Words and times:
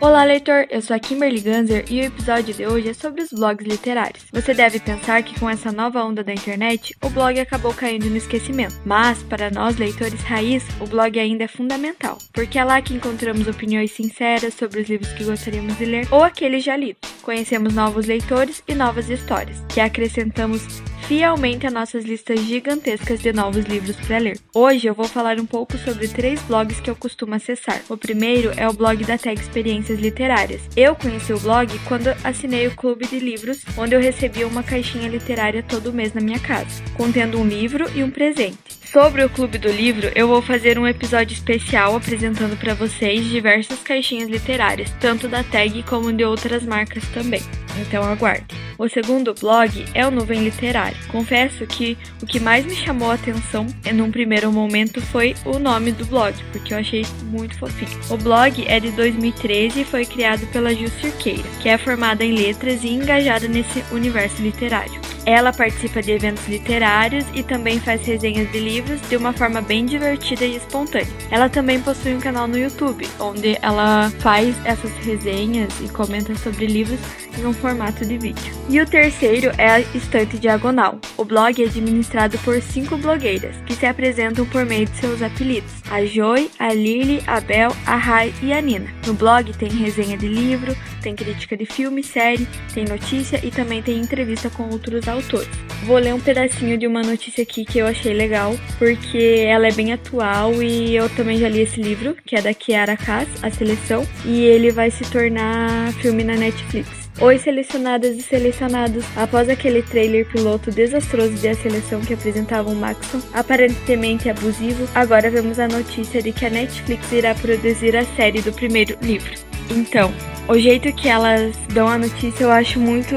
Olá, 0.00 0.22
leitor! 0.22 0.64
Eu 0.70 0.80
sou 0.80 0.94
a 0.94 0.98
Kimberly 1.00 1.40
Ganzer 1.40 1.84
e 1.90 2.00
o 2.00 2.04
episódio 2.04 2.54
de 2.54 2.64
hoje 2.64 2.90
é 2.90 2.94
sobre 2.94 3.20
os 3.20 3.32
blogs 3.32 3.66
literários. 3.66 4.26
Você 4.32 4.54
deve 4.54 4.78
pensar 4.78 5.24
que 5.24 5.38
com 5.40 5.50
essa 5.50 5.72
nova 5.72 6.04
onda 6.04 6.22
da 6.22 6.32
internet, 6.32 6.94
o 7.02 7.10
blog 7.10 7.36
acabou 7.40 7.74
caindo 7.74 8.08
no 8.08 8.16
esquecimento. 8.16 8.76
Mas, 8.84 9.24
para 9.24 9.50
nós 9.50 9.76
leitores 9.76 10.20
raiz, 10.20 10.64
o 10.80 10.86
blog 10.86 11.18
ainda 11.18 11.44
é 11.44 11.48
fundamental, 11.48 12.16
porque 12.32 12.60
é 12.60 12.64
lá 12.64 12.80
que 12.80 12.94
encontramos 12.94 13.48
opiniões 13.48 13.90
sinceras 13.90 14.54
sobre 14.54 14.82
os 14.82 14.88
livros 14.88 15.12
que 15.14 15.24
gostaríamos 15.24 15.76
de 15.76 15.84
ler 15.84 16.06
ou 16.12 16.22
aqueles 16.22 16.62
já 16.62 16.76
lidos. 16.76 17.07
Conhecemos 17.28 17.74
novos 17.74 18.06
leitores 18.06 18.62
e 18.66 18.74
novas 18.74 19.10
histórias, 19.10 19.62
que 19.68 19.82
acrescentamos 19.82 20.62
fielmente 21.06 21.66
a 21.66 21.70
nossas 21.70 22.02
listas 22.02 22.40
gigantescas 22.40 23.20
de 23.20 23.34
novos 23.34 23.66
livros 23.66 23.96
para 23.96 24.16
ler. 24.16 24.40
Hoje 24.54 24.86
eu 24.86 24.94
vou 24.94 25.06
falar 25.06 25.38
um 25.38 25.44
pouco 25.44 25.76
sobre 25.76 26.08
três 26.08 26.40
blogs 26.44 26.80
que 26.80 26.88
eu 26.88 26.96
costumo 26.96 27.34
acessar. 27.34 27.82
O 27.86 27.98
primeiro 27.98 28.50
é 28.56 28.66
o 28.66 28.72
blog 28.72 29.04
da 29.04 29.18
Tag 29.18 29.38
Experiências 29.38 30.00
Literárias. 30.00 30.62
Eu 30.74 30.96
conheci 30.96 31.34
o 31.34 31.38
blog 31.38 31.68
quando 31.86 32.08
assinei 32.24 32.66
o 32.66 32.74
clube 32.74 33.06
de 33.06 33.18
livros, 33.18 33.62
onde 33.76 33.94
eu 33.94 34.00
recebia 34.00 34.46
uma 34.46 34.62
caixinha 34.62 35.06
literária 35.06 35.62
todo 35.62 35.92
mês 35.92 36.14
na 36.14 36.22
minha 36.22 36.40
casa, 36.40 36.82
contendo 36.96 37.38
um 37.38 37.46
livro 37.46 37.84
e 37.94 38.02
um 38.02 38.10
presente. 38.10 38.77
Sobre 38.92 39.22
o 39.22 39.28
Clube 39.28 39.58
do 39.58 39.70
Livro, 39.70 40.10
eu 40.14 40.26
vou 40.26 40.40
fazer 40.40 40.78
um 40.78 40.86
episódio 40.86 41.34
especial 41.34 41.94
apresentando 41.94 42.58
para 42.58 42.72
vocês 42.72 43.22
diversas 43.26 43.80
caixinhas 43.80 44.30
literárias, 44.30 44.90
tanto 44.98 45.28
da 45.28 45.44
Tag 45.44 45.82
como 45.82 46.10
de 46.10 46.24
outras 46.24 46.62
marcas 46.62 47.06
também. 47.08 47.42
Então 47.78 48.02
aguarde. 48.02 48.46
O 48.78 48.88
segundo 48.88 49.34
blog 49.34 49.84
é 49.92 50.06
o 50.06 50.10
Nuvem 50.10 50.42
Literário. 50.42 50.96
Confesso 51.08 51.66
que 51.66 51.98
o 52.22 52.26
que 52.26 52.40
mais 52.40 52.64
me 52.64 52.74
chamou 52.74 53.10
a 53.10 53.14
atenção 53.14 53.66
num 53.92 54.10
primeiro 54.10 54.50
momento 54.50 55.02
foi 55.02 55.34
o 55.44 55.58
nome 55.58 55.92
do 55.92 56.06
blog, 56.06 56.34
porque 56.50 56.72
eu 56.72 56.78
achei 56.78 57.04
muito 57.24 57.58
fofinho. 57.58 58.00
O 58.08 58.16
blog 58.16 58.64
é 58.66 58.80
de 58.80 58.90
2013 58.92 59.82
e 59.82 59.84
foi 59.84 60.06
criado 60.06 60.46
pela 60.46 60.74
Ju 60.74 60.88
Cirqueira, 60.88 61.48
que 61.60 61.68
é 61.68 61.76
formada 61.76 62.24
em 62.24 62.34
letras 62.34 62.82
e 62.82 62.88
engajada 62.88 63.46
nesse 63.48 63.84
universo 63.92 64.40
literário. 64.40 65.07
Ela 65.24 65.52
participa 65.52 66.02
de 66.02 66.12
eventos 66.12 66.46
literários 66.48 67.24
e 67.34 67.42
também 67.42 67.80
faz 67.80 68.04
resenhas 68.06 68.50
de 68.50 68.58
livros 68.58 69.00
de 69.08 69.16
uma 69.16 69.32
forma 69.32 69.60
bem 69.60 69.86
divertida 69.86 70.44
e 70.44 70.56
espontânea. 70.56 71.08
Ela 71.30 71.48
também 71.48 71.80
possui 71.80 72.14
um 72.14 72.20
canal 72.20 72.48
no 72.48 72.58
YouTube, 72.58 73.08
onde 73.18 73.58
ela 73.62 74.10
faz 74.20 74.56
essas 74.64 74.92
resenhas 75.04 75.72
e 75.80 75.88
comenta 75.88 76.34
sobre 76.36 76.66
livros 76.66 77.00
em 77.38 77.44
um 77.44 77.52
formato 77.52 78.04
de 78.04 78.18
vídeo. 78.18 78.54
E 78.68 78.80
o 78.80 78.86
terceiro 78.86 79.52
é 79.58 79.70
a 79.70 79.80
Estante 79.80 80.38
Diagonal. 80.38 80.98
O 81.18 81.24
blog 81.24 81.60
é 81.60 81.66
administrado 81.66 82.38
por 82.38 82.62
cinco 82.62 82.96
blogueiras, 82.96 83.56
que 83.66 83.74
se 83.74 83.84
apresentam 83.84 84.46
por 84.46 84.64
meio 84.64 84.86
de 84.86 84.96
seus 84.98 85.20
apelidos: 85.20 85.72
a 85.90 86.04
Joy, 86.04 86.48
a 86.60 86.72
Lily, 86.72 87.20
a 87.26 87.40
Bel, 87.40 87.72
a 87.84 87.96
Rai 87.96 88.32
e 88.40 88.52
a 88.52 88.60
Nina. 88.60 88.88
No 89.04 89.14
blog 89.14 89.52
tem 89.58 89.68
resenha 89.68 90.16
de 90.16 90.28
livro, 90.28 90.76
tem 91.02 91.16
crítica 91.16 91.56
de 91.56 91.66
filme, 91.66 92.04
série, 92.04 92.46
tem 92.72 92.84
notícia 92.84 93.44
e 93.44 93.50
também 93.50 93.82
tem 93.82 93.98
entrevista 93.98 94.48
com 94.48 94.70
outros 94.70 95.08
autores. 95.08 95.48
Vou 95.84 95.98
ler 95.98 96.14
um 96.14 96.20
pedacinho 96.20 96.78
de 96.78 96.86
uma 96.86 97.02
notícia 97.02 97.42
aqui 97.42 97.64
que 97.64 97.78
eu 97.78 97.86
achei 97.88 98.14
legal, 98.14 98.54
porque 98.78 99.44
ela 99.44 99.66
é 99.66 99.72
bem 99.72 99.92
atual 99.92 100.62
e 100.62 100.94
eu 100.94 101.08
também 101.10 101.38
já 101.38 101.48
li 101.48 101.62
esse 101.62 101.82
livro, 101.82 102.16
que 102.24 102.36
é 102.36 102.42
da 102.42 102.54
Kiara 102.54 102.96
Kass, 102.96 103.26
A 103.42 103.50
Seleção, 103.50 104.06
e 104.24 104.44
ele 104.44 104.70
vai 104.70 104.88
se 104.88 105.02
tornar 105.10 105.92
filme 105.94 106.22
na 106.22 106.36
Netflix. 106.36 107.07
Oi, 107.20 107.36
selecionadas 107.36 108.16
e 108.16 108.22
selecionados. 108.22 109.04
Após 109.16 109.48
aquele 109.48 109.82
trailer 109.82 110.24
piloto 110.28 110.70
desastroso 110.70 111.34
de 111.34 111.48
A 111.48 111.54
Seleção 111.54 112.00
que 112.00 112.14
apresentava 112.14 112.70
o 112.70 112.76
Maxon, 112.76 113.20
aparentemente 113.32 114.30
abusivo, 114.30 114.88
agora 114.94 115.28
vemos 115.28 115.58
a 115.58 115.66
notícia 115.66 116.22
de 116.22 116.30
que 116.30 116.46
a 116.46 116.50
Netflix 116.50 117.10
irá 117.10 117.34
produzir 117.34 117.96
a 117.96 118.04
série 118.04 118.40
do 118.40 118.52
primeiro 118.52 118.96
livro. 119.02 119.32
Então, 119.68 120.14
o 120.46 120.56
jeito 120.60 120.92
que 120.92 121.08
elas 121.08 121.56
dão 121.74 121.88
a 121.88 121.98
notícia 121.98 122.44
eu 122.44 122.52
acho 122.52 122.78
muito, 122.78 123.16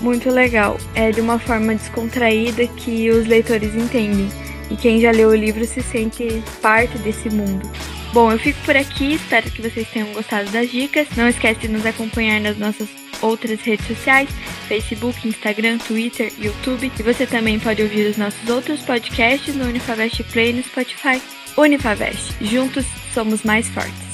muito 0.00 0.30
legal. 0.30 0.78
É 0.94 1.10
de 1.10 1.20
uma 1.20 1.38
forma 1.38 1.74
descontraída 1.74 2.66
que 2.66 3.10
os 3.10 3.26
leitores 3.26 3.74
entendem. 3.74 4.30
E 4.70 4.76
quem 4.76 5.02
já 5.02 5.10
leu 5.10 5.28
o 5.28 5.36
livro 5.36 5.66
se 5.66 5.82
sente 5.82 6.42
parte 6.62 6.96
desse 6.98 7.28
mundo. 7.28 7.70
Bom, 8.14 8.32
eu 8.32 8.38
fico 8.38 8.58
por 8.64 8.74
aqui, 8.74 9.14
espero 9.14 9.50
que 9.50 9.60
vocês 9.60 9.86
tenham 9.90 10.14
gostado 10.14 10.50
das 10.50 10.70
dicas. 10.70 11.08
Não 11.14 11.28
esquece 11.28 11.60
de 11.60 11.68
nos 11.68 11.84
acompanhar 11.84 12.40
nas 12.40 12.56
nossas 12.56 12.88
outras 13.22 13.60
redes 13.60 13.86
sociais, 13.86 14.28
Facebook, 14.68 15.26
Instagram, 15.26 15.78
Twitter, 15.78 16.32
YouTube. 16.38 16.90
E 16.98 17.02
você 17.02 17.26
também 17.26 17.58
pode 17.58 17.82
ouvir 17.82 18.06
os 18.06 18.16
nossos 18.16 18.48
outros 18.48 18.80
podcasts 18.82 19.54
no 19.54 19.64
Unifavest 19.64 20.22
Play 20.24 20.50
e 20.50 20.52
no 20.54 20.62
Spotify. 20.62 21.20
Unifavest, 21.56 22.32
juntos 22.40 22.86
somos 23.12 23.42
mais 23.42 23.68
fortes. 23.68 24.07